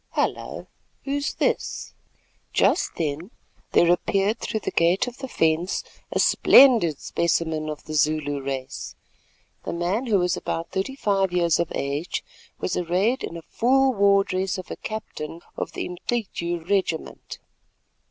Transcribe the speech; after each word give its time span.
Hullo! 0.15 0.65
who's 1.03 1.35
this?" 1.35 1.93
Just 2.53 2.95
then 2.95 3.29
there 3.73 3.91
appeared 3.91 4.39
through 4.39 4.61
the 4.61 4.71
gate 4.71 5.05
of 5.05 5.19
the 5.19 5.27
fence 5.27 5.83
a 6.11 6.17
splendid 6.19 6.97
specimen 6.99 7.69
of 7.69 7.83
the 7.83 7.93
Zulu 7.93 8.41
race. 8.41 8.95
The 9.63 9.73
man, 9.73 10.07
who 10.07 10.17
was 10.17 10.35
about 10.35 10.71
thirty 10.71 10.95
five 10.95 11.31
years 11.31 11.59
of 11.59 11.71
age, 11.75 12.23
was 12.59 12.75
arrayed 12.75 13.23
in 13.23 13.37
a 13.37 13.43
full 13.43 13.93
war 13.93 14.23
dress 14.23 14.57
of 14.57 14.71
a 14.71 14.75
captain 14.75 15.41
of 15.55 15.73
the 15.73 15.87
Umcityu 15.87 16.67
regiment. 16.67 17.37